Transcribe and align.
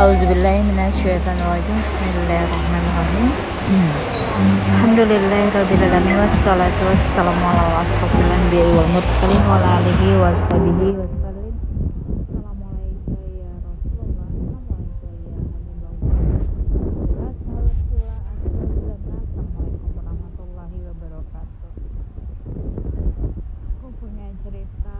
Auzubillahiminasyaitonirrajim 0.00 1.76
Bismillahirrahmanirrahim. 1.76 3.26
Alhamdulillahirrabbilalamin 4.72 6.16
Wassalatu 6.24 6.88
wassalamu 6.88 7.44
ala 7.44 7.84
asrafil 7.84 8.32
anbiya'i 8.32 8.72
wal 8.80 8.88
mursalin 8.96 9.44
wa 9.44 9.60
ala 9.60 9.84
alihi 9.84 10.16
wa 10.16 10.32
sahbihi 10.48 10.96
wassalim 11.04 11.52
Assalamualaikum 12.16 13.12
ya 13.28 13.52
Rasulullah 13.60 14.24
Assalamualaikum 19.20 19.90
warahmatullahi 20.00 20.78
wabarakatuh. 20.80 21.72
Aku 23.68 23.88
punya 24.00 24.32
cerita 24.48 24.96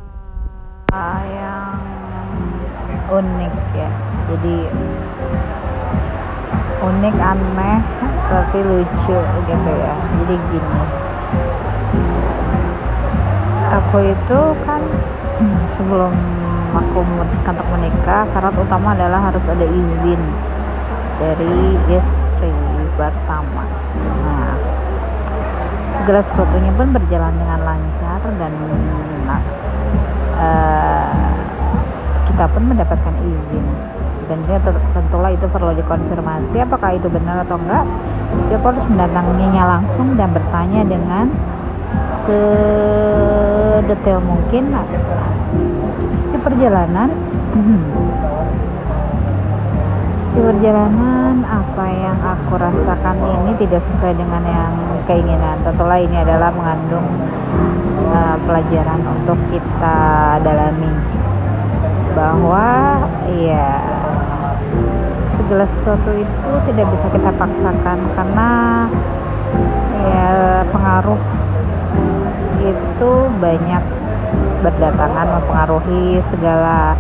yang 1.24 1.88
unik 3.08 3.56
ya 3.72 4.09
jadi 4.30 4.56
unik 6.80 7.16
aneh 7.18 7.78
tapi 8.30 8.58
lucu 8.62 9.18
gitu 9.18 9.70
ya. 9.74 9.94
Jadi 10.22 10.34
gini. 10.54 10.82
Aku 13.70 13.96
itu 14.02 14.40
kan 14.66 14.82
sebelum 15.74 16.14
aku 16.70 17.02
memutuskan 17.02 17.58
untuk 17.58 17.68
menikah 17.74 18.22
syarat 18.30 18.54
utama 18.54 18.94
adalah 18.94 19.30
harus 19.30 19.42
ada 19.50 19.66
izin 19.66 20.22
dari 21.18 21.76
istri 21.90 22.52
pertama. 22.94 23.66
Nah 24.22 24.54
segala 26.00 26.24
sesuatunya 26.32 26.72
pun 26.74 26.96
berjalan 26.96 27.34
dengan 27.36 27.60
lancar 27.66 28.20
dan 28.40 28.52
uh, 30.38 31.12
kita 32.30 32.44
pun 32.48 32.62
mendapatkan 32.72 33.14
izin 33.20 33.66
dan 34.30 34.46
tentulah 34.94 35.34
itu 35.34 35.50
perlu 35.50 35.74
dikonfirmasi 35.74 36.62
apakah 36.62 36.94
itu 36.94 37.10
benar 37.10 37.42
atau 37.42 37.58
enggak. 37.58 37.82
Dia 38.46 38.62
harus 38.62 38.86
mendatanginya 38.86 39.64
langsung 39.66 40.14
dan 40.14 40.30
bertanya 40.30 40.86
dengan 40.86 41.26
sedetail 42.22 44.22
mungkin. 44.22 44.70
Di 46.30 46.38
perjalanan 46.38 47.10
di 50.30 50.40
perjalanan 50.46 51.42
apa 51.42 51.84
yang 51.90 52.14
aku 52.22 52.54
rasakan 52.54 53.18
ini 53.18 53.50
tidak 53.66 53.82
sesuai 53.82 54.14
dengan 54.14 54.46
yang 54.46 54.78
keinginan. 55.10 55.58
Tentulah 55.66 55.98
ini 55.98 56.22
adalah 56.22 56.54
mengandung 56.54 57.10
uh, 58.14 58.38
pelajaran 58.46 59.02
untuk 59.10 59.42
kita 59.50 59.98
dalami 60.46 61.18
bahwa 62.14 62.98
ya 63.38 63.99
segala 65.50 65.66
sesuatu 65.74 66.14
itu 66.14 66.50
tidak 66.70 66.86
bisa 66.94 67.06
kita 67.10 67.30
paksakan 67.34 67.98
karena 68.14 68.50
ya 69.98 70.30
pengaruh 70.70 71.18
itu 72.62 73.10
banyak. 73.42 73.82
Berdatangan 74.62 75.26
mempengaruhi 75.26 76.22
segala 76.30 76.94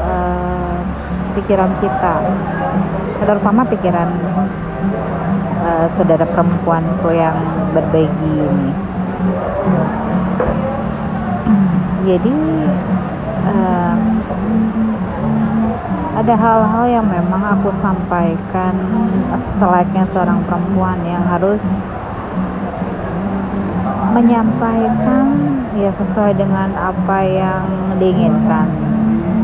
uh, 0.00 0.80
pikiran 1.36 1.76
kita. 1.84 2.14
Terutama 3.20 3.68
pikiran 3.68 4.08
uh, 5.68 5.92
saudara 5.92 6.24
perempuanku 6.24 7.12
yang 7.12 7.36
berbagi 7.76 8.32
ini. 8.40 8.72
Jadi 12.08 12.34
uh, 13.52 14.11
ada 16.22 16.38
hal-hal 16.38 16.86
yang 16.86 17.06
memang 17.10 17.42
aku 17.42 17.74
sampaikan 17.82 18.78
selayaknya 19.58 20.06
seorang 20.14 20.38
perempuan 20.46 21.02
yang 21.02 21.18
harus 21.26 21.58
menyampaikan 24.14 25.34
ya 25.74 25.90
sesuai 25.98 26.38
dengan 26.38 26.70
apa 26.78 27.26
yang 27.26 27.66
diinginkan. 27.98 28.70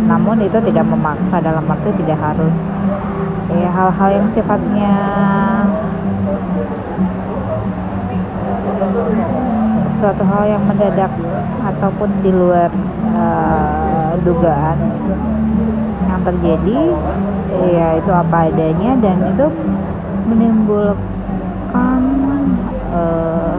Namun 0.06 0.39
itu 0.39 0.55
tidak 0.71 0.87
memaksa 0.87 1.43
dalam 1.43 1.66
arti 1.66 1.91
tidak 1.99 2.15
harus. 2.15 2.55
Ya 3.59 3.75
hal-hal 3.75 4.09
yang 4.15 4.27
sifatnya 4.39 4.95
suatu 9.99 10.22
hal 10.22 10.47
yang 10.47 10.62
mendadak 10.62 11.10
ataupun 11.75 12.22
di 12.22 12.31
luar 12.31 12.71
uh, 13.19 14.15
dugaan 14.22 14.78
yang 16.19 16.27
terjadi 16.27 16.79
ya 17.71 17.87
itu 18.03 18.11
apa 18.11 18.51
adanya 18.51 18.91
dan 18.99 19.17
itu 19.31 19.47
menimbulkan 20.27 22.03
uh, 22.91 23.55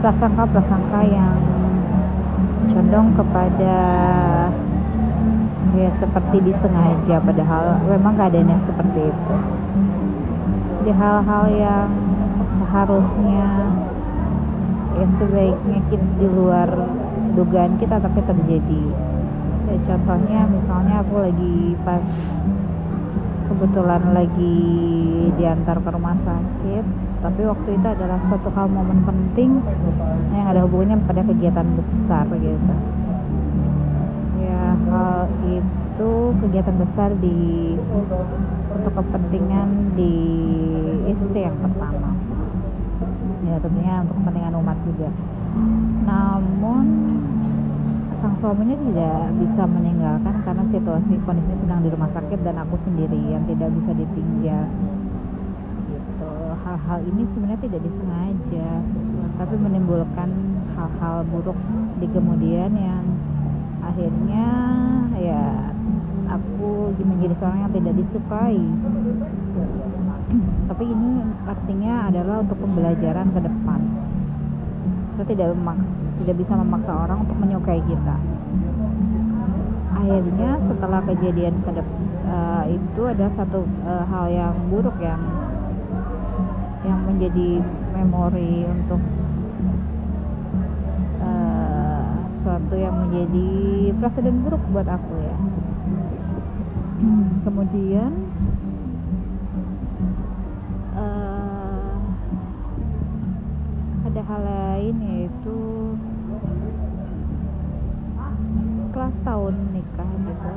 prasangka-prasangka 0.00 1.00
yang 1.04 1.36
condong 2.72 3.12
kepada 3.12 3.76
ya 5.76 5.90
seperti 6.00 6.36
disengaja 6.48 7.20
padahal 7.20 7.84
memang 7.84 8.16
keadaannya 8.16 8.58
seperti 8.64 9.00
itu. 9.04 9.34
Di 10.88 10.92
hal-hal 10.92 11.44
yang 11.52 11.88
seharusnya 12.64 13.48
ya 14.94 15.06
sebaiknya 15.20 15.78
kita 15.92 16.08
di 16.16 16.28
luar 16.32 16.70
dugaan 17.36 17.76
kita 17.76 17.98
tapi 18.00 18.24
terjadi 18.24 18.82
ya, 19.74 19.78
contohnya 19.90 20.40
misalnya 20.46 20.94
aku 21.02 21.14
lagi 21.18 21.56
pas 21.82 22.04
kebetulan 23.50 24.02
lagi 24.14 24.58
diantar 25.36 25.76
ke 25.82 25.90
rumah 25.90 26.16
sakit 26.22 26.84
tapi 27.24 27.40
waktu 27.48 27.68
itu 27.80 27.86
adalah 27.88 28.20
satu 28.28 28.52
hal 28.52 28.68
momen 28.68 29.00
penting 29.08 29.56
yang 30.36 30.44
ada 30.44 30.60
hubungannya 30.68 31.00
pada 31.08 31.24
kegiatan 31.24 31.64
besar 31.72 32.28
gitu. 32.36 32.74
Ya 34.44 34.76
hal 34.76 35.24
itu 35.48 36.10
kegiatan 36.44 36.76
besar 36.84 37.16
di 37.24 37.36
untuk 38.76 38.92
kepentingan 38.92 39.96
di 39.96 40.14
istri 41.08 41.48
yang 41.48 41.56
pertama. 41.64 42.12
Ya 43.48 43.56
tentunya 43.56 44.04
untuk 44.04 44.20
kepentingan 44.20 44.54
umat 44.60 44.78
juga. 44.84 45.08
Namun 46.04 46.86
sang 48.24 48.40
suaminya 48.40 48.72
tidak 48.72 49.36
bisa 49.36 49.62
meninggalkan 49.68 50.34
karena 50.48 50.64
situasi 50.72 51.12
kondisinya 51.28 51.60
sedang 51.60 51.80
di 51.84 51.92
rumah 51.92 52.08
sakit 52.16 52.40
dan 52.40 52.56
aku 52.56 52.80
sendiri 52.88 53.20
yang 53.28 53.44
tidak 53.44 53.68
bisa 53.68 53.92
ditinggal. 54.00 54.64
Gitu. 55.92 56.32
Hal-hal 56.64 56.98
ini 57.04 57.28
sebenarnya 57.36 57.60
tidak 57.68 57.80
disengaja 57.84 58.68
tapi 59.36 59.54
menimbulkan 59.60 60.30
hal-hal 60.72 61.20
buruk 61.28 61.58
di 62.00 62.08
kemudian 62.16 62.72
yang 62.72 63.04
akhirnya 63.84 64.48
ya 65.20 65.44
aku 66.32 66.96
menjadi 66.96 67.36
seorang 67.36 67.60
yang 67.68 67.74
tidak 67.76 67.94
disukai. 68.00 68.60
Tapi 70.64 70.84
ini 70.88 71.10
artinya 71.44 72.08
adalah 72.08 72.40
untuk 72.40 72.56
pembelajaran 72.56 73.36
ke 73.36 73.40
depan. 73.44 73.80
Kita 75.12 75.22
tidak 75.28 75.46
memaksa, 75.52 76.03
tidak 76.22 76.36
bisa 76.38 76.52
memaksa 76.54 76.92
orang 76.94 77.18
untuk 77.26 77.38
menyukai 77.38 77.80
kita. 77.84 78.16
Akhirnya 79.94 80.50
setelah 80.68 81.00
kejadian 81.08 81.54
pada 81.64 81.82
uh, 82.28 82.64
itu 82.68 83.02
ada 83.08 83.26
satu 83.34 83.64
uh, 83.88 84.04
hal 84.04 84.26
yang 84.28 84.54
buruk 84.68 84.94
yang 85.00 85.20
yang 86.84 87.00
menjadi 87.08 87.64
memori 87.96 88.68
untuk 88.68 89.00
uh, 91.24 92.08
suatu 92.44 92.74
yang 92.76 92.94
menjadi 93.08 93.48
presiden 93.96 94.44
buruk 94.44 94.60
buat 94.70 94.86
aku 94.86 95.14
ya. 95.18 95.36
Kemudian 97.48 98.12
ada 104.14 104.30
hal 104.30 104.46
lain 104.84 105.00
yaitu 105.00 105.56
setelah 108.92 109.12
tahun 109.24 109.54
nikah 109.72 110.10
gitu. 110.28 110.52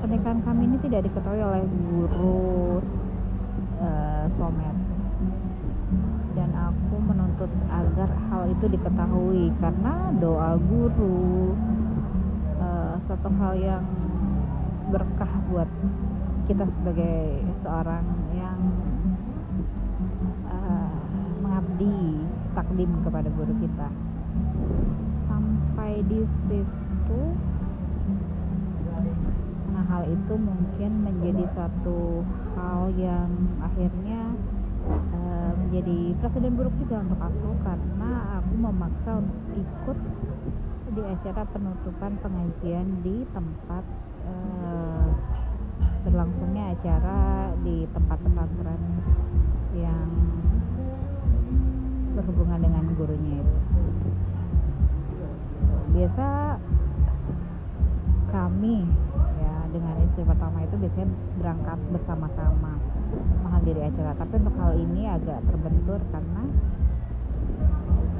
Pernikahan 0.00 0.40
kami 0.40 0.62
ini 0.64 0.76
tidak 0.88 1.04
diketahui 1.04 1.42
oleh 1.44 1.64
guru 1.68 2.80
uh, 3.76 4.24
somet. 4.40 4.76
Dan 6.32 6.48
aku 6.56 6.96
menuntut 6.96 7.52
agar 7.68 8.08
hal 8.32 8.48
itu 8.48 8.64
diketahui 8.72 9.52
karena 9.60 10.16
doa 10.16 10.56
guru 10.56 11.52
uh, 12.56 12.96
satu 13.04 13.28
hal 13.36 13.52
yang 13.60 13.84
berkah 14.88 15.32
buat 15.52 15.68
kita 16.48 16.64
sebagai 16.64 17.44
seorang 17.60 18.08
yang 18.32 18.58
uh, 20.48 21.09
mengabdi 21.80 22.28
takdim 22.52 22.90
kepada 23.04 23.28
guru 23.32 23.52
kita. 23.60 23.88
Sampai 25.28 25.92
di 26.06 26.20
situ 26.48 27.22
nah 29.70 29.86
hal 29.86 30.02
hal 30.02 30.04
itu 30.12 30.34
mungkin 30.36 30.90
menjadi 31.02 31.44
satu 31.56 32.22
hal 32.58 32.92
yang 32.98 33.30
akhirnya 33.64 34.34
uh, 35.14 35.52
menjadi 35.56 36.14
presiden 36.20 36.52
buruk 36.58 36.74
juga 36.84 37.00
untuk 37.00 37.20
aku 37.22 37.50
karena 37.64 38.10
aku 38.42 38.52
memaksa 38.60 39.10
untuk 39.24 39.40
ikut 39.56 39.98
di 40.90 41.02
acara 41.06 41.42
penutupan 41.54 42.12
pengajian 42.18 42.86
di 43.06 43.22
tempat 43.30 43.84
uh, 44.26 45.06
berlangsungnya 46.02 46.74
acara 46.74 47.54
di 47.62 47.86
tempat 47.94 48.18
pesantren 48.26 48.82
yang 49.76 50.29
berhubungan 52.20 52.60
dengan 52.60 52.84
gurunya 52.94 53.40
itu. 53.40 53.56
Biasa 55.90 56.26
kami 58.30 58.86
ya 59.42 59.54
dengan 59.74 59.94
istri 60.06 60.22
pertama 60.22 60.62
itu 60.62 60.74
biasanya 60.78 61.08
berangkat 61.40 61.78
bersama-sama 61.90 62.72
menghadiri 63.42 63.80
acara. 63.88 64.12
Tapi 64.14 64.32
untuk 64.38 64.54
hal 64.60 64.72
ini 64.78 65.02
agak 65.10 65.40
terbentur 65.48 65.98
karena 66.14 66.42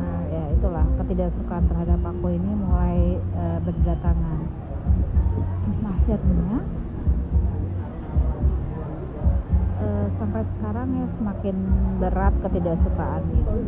nah, 0.01 0.21
ya 0.33 0.45
itulah 0.57 0.87
ketidaksukaan 0.99 1.65
terhadap 1.71 2.01
aku 2.03 2.27
ini 2.35 2.51
mulai 2.57 2.99
uh, 3.37 3.59
berdatangan. 3.63 4.41
Nah, 5.85 5.95
akhirnya 5.95 6.59
sampai 10.41 10.57
sekarang 10.57 10.89
ya 10.97 11.07
semakin 11.21 11.57
berat 12.01 12.35
ketidaksukaan 12.41 13.25
itu 13.29 13.59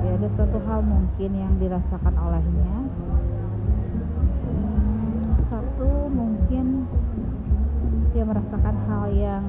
ya 0.00 0.10
ada 0.16 0.28
suatu 0.40 0.58
hal 0.64 0.80
mungkin 0.80 1.30
yang 1.36 1.52
dirasakan 1.60 2.14
olehnya. 2.16 2.76
Hmm, 4.48 5.36
satu 5.52 6.08
mungkin 6.08 6.88
dia 8.16 8.24
merasakan 8.24 8.76
hal 8.88 9.04
yang 9.12 9.44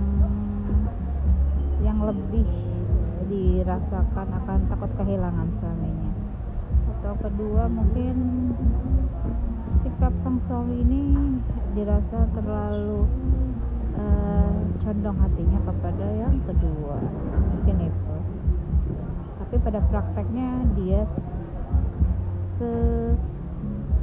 yang 1.79 2.03
lebih 2.03 2.43
dirasakan 3.31 4.27
akan 4.35 4.59
takut 4.67 4.91
kehilangan 4.99 5.47
suaminya. 5.63 6.11
Atau 6.91 7.13
kedua 7.23 7.71
mungkin 7.71 8.15
sikap 9.87 10.11
sang 10.27 10.43
suami 10.43 10.75
ini 10.83 11.03
dirasa 11.71 12.27
terlalu 12.35 13.07
uh, 13.95 14.68
condong 14.83 15.17
hatinya 15.19 15.59
kepada 15.67 16.05
yang 16.15 16.35
kedua. 16.47 16.97
Mungkin 17.55 17.77
itu. 17.91 18.15
Tapi 19.39 19.55
pada 19.65 19.79
prakteknya 19.89 20.49
dia 20.77 21.01
se 22.59 22.71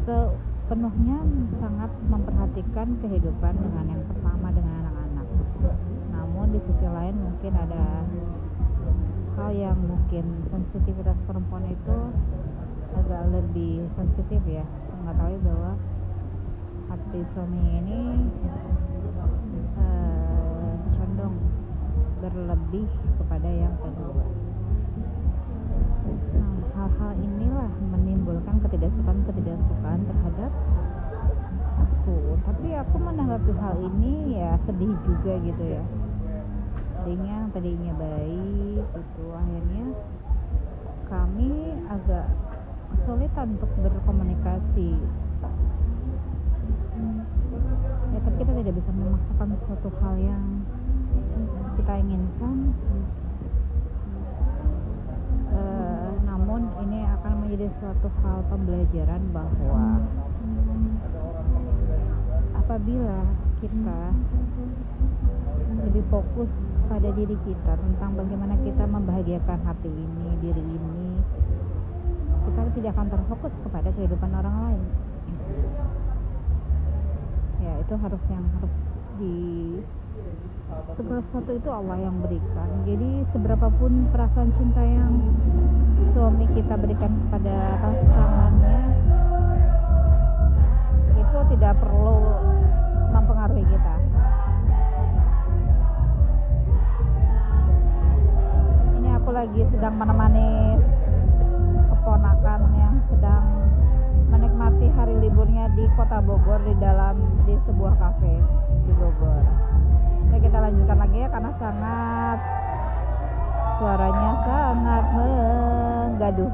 sepenuhnya 0.07 1.19
sangat 1.59 1.91
memperhatikan 2.11 2.89
kehidupan 3.03 3.55
dengan 3.59 3.85
yang 3.87 4.03
pertama 4.11 4.51
dengan 4.51 4.87
anak-anak. 4.87 5.27
Namun 6.15 6.47
di 6.55 6.61
sisi 6.63 6.87
lain 6.87 7.15
mungkin 7.19 7.53
ada 7.55 7.85
hal 9.37 9.51
yang 9.55 9.79
mungkin 9.79 10.25
sensitivitas 10.51 11.19
perempuan 11.27 11.67
itu 11.71 11.99
agak 12.99 13.23
lebih 13.31 13.87
sensitif 13.95 14.43
ya. 14.47 14.67
Mengetahui 15.03 15.39
bahwa 15.47 15.73
hati 16.91 17.21
suami 17.35 17.63
ini 17.83 18.01
berlebih 22.21 22.89
kepada 23.21 23.51
yang 23.51 23.75
kedua. 23.81 24.25
Nah 26.37 26.57
hal-hal 26.77 27.13
inilah 27.21 27.73
menimbulkan 27.93 28.57
ketidaksukaan-ketidaksukaan 28.65 30.01
terhadap 30.09 30.53
aku. 31.77 32.39
Tapi 32.47 32.69
aku 32.79 32.97
menanggapi 33.03 33.53
hal 33.59 33.77
ini 33.93 34.41
ya 34.41 34.57
sedih 34.65 34.95
juga 35.05 35.35
gitu 35.45 35.65
ya. 35.65 35.83
Tadinya 37.03 37.37
tadinya 37.55 37.93
baik 37.95 38.83
itu 38.83 39.25
akhirnya 39.31 39.85
kami 41.07 41.51
agak 41.87 42.27
kesulitan 42.95 43.47
untuk 43.59 43.71
berkomunikasi. 43.79 44.91
Ya 48.15 48.19
tapi 48.25 48.37
kita 48.41 48.53
tidak 48.63 48.75
bisa 48.81 48.91
memaksakan 48.95 49.49
suatu 49.69 49.89
hal 50.01 50.15
yang 50.17 50.45
kita 51.87 52.03
inginkan 52.03 52.75
e, 55.55 55.61
namun 56.27 56.67
ini 56.83 57.07
akan 57.15 57.47
menjadi 57.47 57.71
suatu 57.79 58.11
hal 58.27 58.43
pembelajaran 58.51 59.23
bahwa 59.31 60.03
apabila 62.59 63.23
kita 63.63 64.01
lebih 65.87 66.03
fokus 66.11 66.51
pada 66.91 67.07
diri 67.15 67.39
kita 67.47 67.79
tentang 67.79 68.19
bagaimana 68.19 68.59
kita 68.67 68.83
membahagiakan 68.83 69.59
hati 69.63 69.87
ini, 69.87 70.43
diri 70.43 70.65
ini, 70.67 71.23
kita 72.51 72.67
tidak 72.83 72.99
akan 72.99 73.15
terfokus 73.15 73.55
kepada 73.63 73.95
kehidupan 73.95 74.35
orang 74.35 74.57
lain. 74.59 74.83
Ya, 77.63 77.79
itu 77.79 77.95
harus 77.95 78.23
yang 78.27 78.43
harus 78.59 78.75
di 79.17 79.37
segala 80.97 81.21
sesuatu 81.29 81.51
itu 81.57 81.69
Allah 81.73 81.97
yang 82.01 82.17
berikan. 82.21 82.69
Jadi 82.85 83.11
seberapapun 83.33 84.13
perasaan 84.13 84.51
cinta 84.61 84.83
yang 84.85 85.13
suami 86.13 86.45
kita 86.53 86.75
berikan 86.77 87.13
kepada 87.27 87.57
pasangannya 87.81 88.81
itu 91.17 91.39
tidak 91.57 91.75
perlu 91.81 92.19
mempengaruhi 93.13 93.65
kita. 93.65 93.95
Ini 99.01 99.09
aku 99.17 99.31
lagi 99.33 99.63
sedang 99.73 99.95
menemani 99.97 100.51
keponakan 101.89 102.61
yang 102.77 102.95
sedang 103.09 103.45
menikmati 104.29 104.87
hari 104.93 105.15
liburnya 105.25 105.73
di 105.73 105.85
kota 105.97 106.21
Bogor 106.21 106.61
di 106.65 106.75
dalam 106.81 107.17
di 107.47 107.55
sebuah 107.65 107.95
kafe 107.97 108.36
karena 111.37 111.53
sangat 111.61 112.39
suaranya 113.77 114.33
sangat 114.49 115.05
menggaduh. 115.13 116.53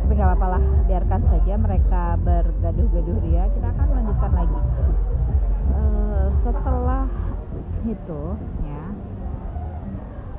Tapi 0.00 0.12
nggak 0.16 0.28
apa-apa 0.32 0.46
lah, 0.48 0.62
biarkan 0.88 1.22
saja 1.28 1.52
mereka 1.60 2.16
bergaduh-gaduh 2.24 3.20
ria. 3.20 3.44
Kita 3.52 3.68
akan 3.68 3.88
lanjutkan 4.00 4.32
lagi. 4.32 4.60
Uh, 5.76 6.26
setelah 6.40 7.04
itu 7.84 8.22
ya, 8.64 8.84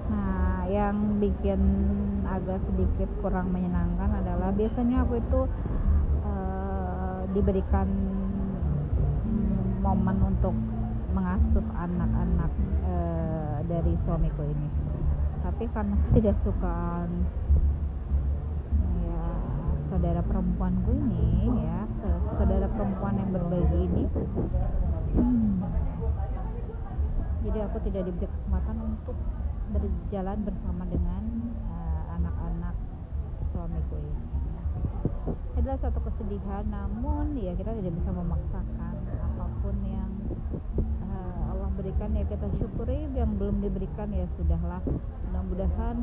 nah 0.10 0.66
yang 0.66 1.22
bikin 1.22 1.62
agak 2.26 2.58
sedikit 2.74 3.10
kurang 3.22 3.54
menyenangkan 3.54 4.18
adalah 4.18 4.50
biasanya 4.50 5.06
aku 5.06 5.22
itu 5.22 5.42
uh, 6.26 7.22
diberikan 7.38 7.86
momen 9.86 10.18
untuk 10.26 10.56
mengasuh 11.14 11.66
anak-anak 11.78 12.52
e, 12.82 12.96
dari 13.70 13.94
suamiku 14.10 14.42
ini. 14.50 14.70
Tapi 15.46 15.70
karena 15.70 15.94
tidak 16.18 16.36
suka 16.42 17.06
ya 19.06 19.22
saudara 19.94 20.26
perempuanku 20.26 20.90
ini 20.90 21.54
ya 21.62 21.86
saudara 22.42 22.66
perempuan 22.74 23.14
yang 23.22 23.30
berbagi 23.30 23.80
ini 23.86 24.04
jadi 27.56 27.72
aku 27.72 27.78
tidak 27.88 28.10
diberi 28.10 28.28
kesempatan 28.28 28.78
untuk 28.84 29.16
berjalan 29.72 30.38
bersama 30.44 30.84
dengan 30.92 31.24
anak-anak 32.20 32.76
uh, 32.76 33.46
suamiku 33.54 33.96
ini. 33.96 34.26
Adalah 35.56 35.78
suatu 35.80 36.04
kesedihan 36.04 36.68
namun 36.68 37.38
ya 37.40 37.56
kita 37.56 37.72
tidak 37.80 37.94
bisa 37.96 38.12
memaksakan 38.12 38.94
uh, 41.06 41.40
Allah 41.52 41.70
berikan 41.78 42.12
ya 42.16 42.24
kita 42.26 42.48
syukuri 42.58 43.08
yang 43.14 43.38
belum 43.38 43.62
diberikan 43.62 44.10
ya 44.12 44.26
sudahlah. 44.38 44.82
Mudah-mudahan 45.30 45.98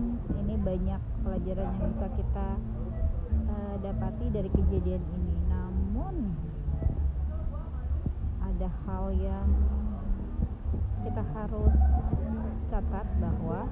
ini 0.44 0.54
banyak 0.60 1.00
pelajaran 1.24 1.66
yang 1.78 1.90
bisa 1.96 2.08
kita 2.16 2.48
uh, 3.50 3.74
dapati 3.80 4.26
dari 4.30 4.50
kejadian 4.52 5.02
ini. 5.02 5.34
Namun 5.48 6.14
ada 8.42 8.68
hal 8.86 9.04
yang 9.16 9.48
kita 11.02 11.22
harus 11.34 11.74
catat 12.70 13.06
bahwa 13.18 13.66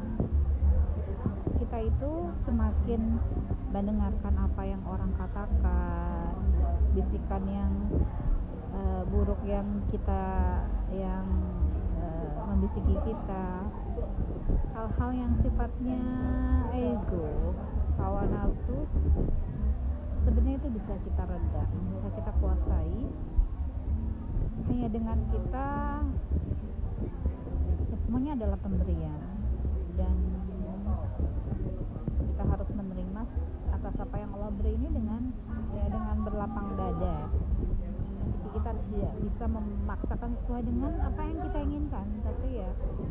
kita 1.61 1.79
itu 1.87 2.13
semakin 2.49 3.21
mendengarkan 3.71 4.35
apa 4.35 4.63
yang 4.67 4.83
orang 4.89 5.13
katakan 5.15 6.35
bisikan 6.91 7.45
yang 7.47 7.73
uh, 8.75 9.03
buruk 9.11 9.41
yang 9.47 9.67
kita 9.91 10.25
yang 10.95 11.27
uh, 11.99 12.51
membisiki 12.51 12.97
kita. 13.07 13.47
Hal-hal 14.75 15.11
yang 15.13 15.33
sifatnya 15.45 16.03
ego 16.73 17.55
hawa 18.01 18.25
nafsu 18.25 18.89
sebenarnya 20.25 20.57
itu 20.57 20.69
bisa 20.73 20.93
kita 21.05 21.23
reda 21.29 21.63
bisa 21.69 22.09
kita 22.17 22.31
kuasai. 22.41 22.99
Hanya 24.71 24.89
dengan 24.93 25.19
kita 25.33 25.69
ya 27.91 27.97
semuanya 28.07 28.33
adalah 28.39 28.59
pemberian. 28.63 29.21
Dan 29.99 30.17
kita 32.21 32.43
harus 32.57 32.69
menerima 32.73 33.23
atas 33.75 33.95
apa 34.01 34.17
yang 34.17 34.31
Allah 34.33 34.51
beri 34.57 34.73
ini 34.77 34.89
dengan 34.93 35.23
ya 35.77 35.85
dengan 35.93 36.17
berlapang 36.25 36.69
dada 36.77 37.17
kita 38.51 38.71
tidak 38.75 39.15
bisa 39.23 39.45
memaksakan 39.47 40.31
sesuai 40.43 40.63
dengan 40.67 40.93
apa 41.03 41.21
yang 41.23 41.39
kita 41.47 41.59
inginkan. 41.63 42.07
Tapi 42.27 42.49
ya 42.59 42.69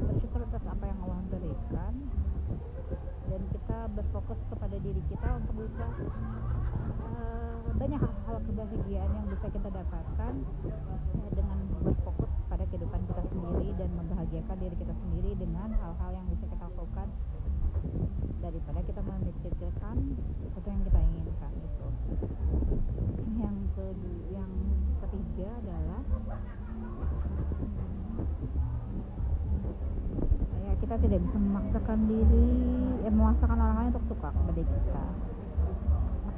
bersyukur 0.10 0.40
atas 0.44 0.64
apa 0.68 0.84
yang 0.88 1.00
Allah 1.06 1.20
berikan. 1.32 1.94
Dan 3.30 3.42
kita 3.54 3.78
berfokus 3.94 4.40
kepada 4.50 4.76
diri 4.82 5.02
kita 5.06 5.28
untuk 5.38 5.54
bisa 5.62 5.86
uh, 7.06 7.62
banyak 7.78 8.02
hal-hal 8.02 8.38
kebahagiaan 8.42 9.12
yang 9.14 9.28
bisa 9.30 9.48
kita 9.54 9.70
dapatkan 9.70 10.34
uh, 10.66 11.30
dengan 11.38 11.58
berfokus 11.86 12.32
pada 12.50 12.66
kehidupan 12.74 13.02
kita 13.06 13.24
sendiri 13.30 13.70
dan 13.78 13.90
membahagiakan 13.94 14.58
diri 14.58 14.76
kita 14.82 14.94
sendiri 14.98 15.32
dengan 15.38 15.70
hal-hal 15.78 16.12
yang 16.18 16.26
bisa 16.34 16.46
kita 16.50 16.66
lakukan 16.66 17.08
daripada 18.42 18.80
kita 18.82 19.02
memikirkan 19.06 19.96
sesuatu 20.42 20.68
yang 20.68 20.84
kita 20.90 21.00
inginkan 21.00 21.52
itu 21.54 21.88
yang 23.40 23.58
ke 23.72 23.86
yang 24.36 24.52
ketiga 25.00 25.48
adalah 25.64 26.02
ya 30.60 30.74
kita 30.84 30.96
tidak 31.00 31.20
bisa 31.24 31.38
memaksakan 31.40 32.00
diri 32.12 32.50
eh, 33.08 33.14
memaksakan 33.14 33.58
orang 33.58 33.78
lain 33.80 33.90
untuk 33.96 34.06
suka 34.12 34.30
kepada 34.36 34.62
kita. 34.62 35.06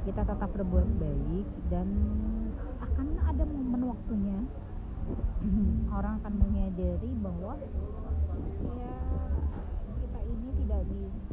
Kita 0.02 0.22
tetap 0.26 0.50
berbuat 0.50 0.88
baik 0.98 1.46
dan 1.70 1.86
akan 2.82 3.06
ada 3.22 3.42
momen 3.46 3.82
waktunya. 3.90 4.40
Orang 5.98 6.22
akan 6.22 6.34
menyadari 6.38 7.10
bahwa 7.18 7.58
ya 8.78 8.94
kita 9.98 10.20
ini 10.26 10.48
tidak 10.62 10.82
bisa 10.86 11.31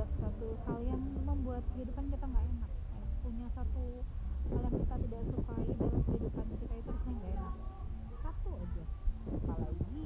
membuat 0.00 0.32
satu 0.32 0.48
hal 0.64 0.80
yang 0.88 1.02
membuat 1.28 1.60
kehidupan 1.76 2.08
kita 2.08 2.24
nggak 2.24 2.40
enak. 2.40 2.72
Punya 3.20 3.46
satu 3.52 3.84
hal 4.48 4.60
yang 4.64 4.72
kita 4.80 4.96
tidak 4.96 5.22
sukai 5.28 5.64
dalam 5.76 6.00
kehidupan 6.08 6.46
kita 6.56 6.74
itu 6.80 6.88
rasanya 6.88 7.12
nggak 7.20 7.32
enak. 7.36 7.54
Satu 8.24 8.50
aja. 8.56 8.84
Apalagi 9.28 10.04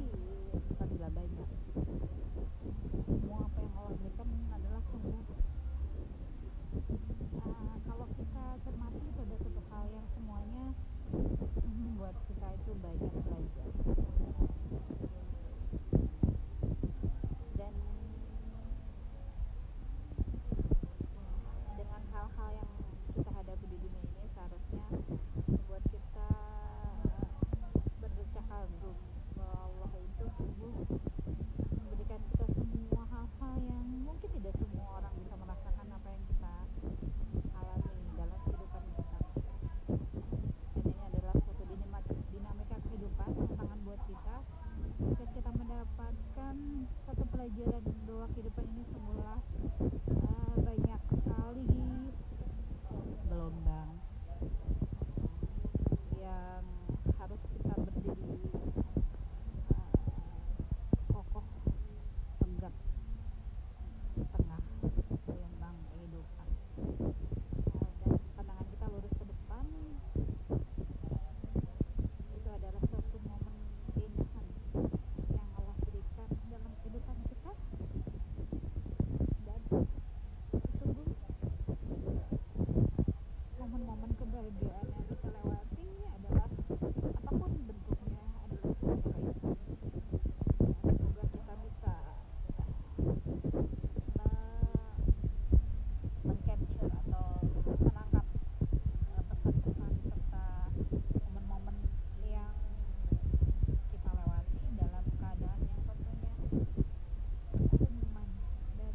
kita 0.50 0.84
tidak 0.98 1.10
banyak. 1.14 1.48
Semua 3.06 3.38
apa 3.46 3.58
yang 3.62 3.74
Allah 3.78 3.94
berikan 3.94 4.28
adalah 4.50 4.82
sungguh. 4.90 5.22
Uh, 7.38 7.74
kalau 7.86 8.06
kita 8.18 8.44
cermati 8.66 8.98
itu 8.98 9.20
ada 9.22 9.36
satu 9.46 9.60
hal 9.70 9.84
yang 9.94 10.06
semuanya 10.18 10.64
membuat 11.62 12.18
kita 12.26 12.48
itu 12.50 12.70
banyak 12.82 13.12
belajar 13.14 13.68
dan 17.54 17.74
dengan 21.74 22.02
hal-hal 22.16 22.50
yang 22.54 22.70
kita 23.12 23.30
hadapi 23.34 23.66
di 23.66 23.76
dunia 23.76 24.02
ini 24.02 24.26
seharusnya 24.32 24.84
membuat 25.46 25.82
kita 25.90 26.28
berdecak 28.00 28.44
kagum 28.48 28.96
bahwa 29.34 29.58
Allah 29.68 29.92
itu 30.00 30.24
sungguh 30.38 30.74
memberikan 31.76 32.20
kita 32.34 32.46
semua 32.56 33.02
hal-hal 33.10 33.54
yang 33.68 33.84
mungkin 34.06 34.30
tidak 34.40 34.54
semua 34.56 34.86
orang 35.02 35.14
bisa 35.18 35.34
merasakan 35.36 35.86
apa 35.92 36.08
yang 36.08 36.24
kita 36.30 36.54
alami 37.58 37.94
dalam 38.16 38.38
kehidupan 38.48 38.84
kita 38.96 39.18
dan 39.20 39.98
ini 40.88 40.94
adalah 41.04 41.34
suatu 41.42 41.62
dinamika, 41.68 42.14
dinamika 42.32 42.76
kehidupan 42.86 43.28
tantangan 43.34 43.78
buat 43.84 44.00
kita 44.08 44.36
ketika 45.04 45.26
kita 45.36 45.50
mendapatkan 45.52 46.56
satu 47.04 47.24
pelajaran 47.28 47.84
bahwa 48.08 48.26
kehidupan 48.32 48.64
ini 48.72 48.82
sungguhlah 48.88 49.38
uh, 50.24 50.54
banyak 50.56 51.00
sekali 51.12 51.68
gelombang 53.28 53.90
yang 56.16 56.64
harus 57.20 57.42
kita 57.52 57.74
berdiri 57.76 58.40
uh, 59.76 59.92
kokoh 61.12 61.44
tegak 62.40 62.74
di 64.16 64.24
tengah 64.24 64.60
gelombang 65.28 65.76
kehidupan 65.92 66.48
uh, 66.80 67.90
dan 68.00 68.12
pandangan 68.34 68.66
kita 68.72 68.86
lurus 68.88 69.12
ke 69.12 69.24
depan 69.28 69.64
itu 72.34 72.48
adalah 72.48 72.82
suatu 72.84 73.16
momen 73.24 73.54
keindahan 73.94 74.46
yang 75.32 75.48
Allah 75.56 75.76
berikan 75.80 76.28
dalam 76.46 76.72
kehidupan 76.82 77.16
kita 77.24 77.52
dan 79.44 79.60
sungguh 80.76 81.08
momen-momen 83.56 84.10
kebahagiaan 84.14 84.86
yang 84.92 85.06
kita 85.08 85.28
lewati 85.32 85.88
adalah 86.12 86.48
apa 87.24 87.30
pun 87.32 87.52
bentuknya 87.64 88.22
adalah 88.44 88.72
sebuah 88.76 88.98
kebaikan 89.00 89.72
semoga 90.84 91.24
kita 91.32 91.54
bisa 91.64 91.94
mengcapture 96.24 96.92
atau 96.92 97.26
menangkap 97.84 98.26
eh, 99.06 99.22
pesan-pesan 99.28 99.92
serta 100.04 100.46
momen-momen 101.20 101.76
yang 102.24 102.54
kita 103.92 104.10
lewati 104.12 104.66
dalam 104.76 105.04
keadaan 105.14 105.60
yang 105.62 105.80
tentunya 105.84 106.32
senyuman 107.74 108.28
dan 108.78 108.94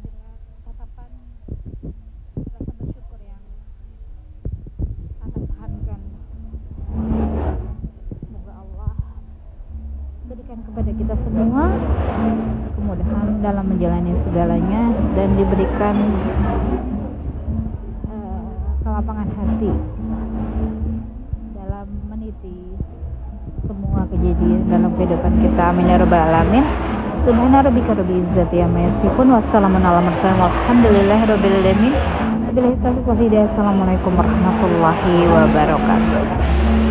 dengan 0.00 0.36
tatapan 0.64 1.10
rasa 2.50 2.72
bersyukur 2.78 3.20
yang 3.24 3.42
tak 5.18 5.28
tertahankan 5.32 6.00
semoga 8.20 8.52
Allah 8.54 8.94
berikan 10.26 10.60
kepada 10.62 10.90
kita 10.92 11.14
semua 11.40 11.72
kemudahan 12.76 13.40
dalam 13.40 13.64
menjalani 13.64 14.12
segalanya 14.28 14.92
dan 15.16 15.28
diberikan 15.40 15.96
eh, 18.12 18.44
kelapangan 18.84 19.24
hati 19.40 19.72
dalam 21.56 21.88
meniti 22.12 22.76
semua 23.64 24.04
kejadian 24.12 24.68
dalam 24.68 24.92
kehidupan 25.00 25.32
kita. 25.40 25.72
Amin 25.72 25.88
ya 25.88 25.96
rabbal 25.96 26.28
alamin. 26.28 26.60
Subhana 27.24 27.64
rabbika 27.64 27.96
rabbil 27.96 28.20
izzati 28.20 28.60
amma 28.60 28.84
yasifun. 28.84 29.32
Wassalamun 29.32 29.80
ala 29.80 30.04
mursalin. 30.04 30.44
Walhamdulillahi. 30.44 31.24
Assalamualaikum 33.48 34.12
warahmatullahi 34.12 35.24
wabarakatuh. 35.24 36.89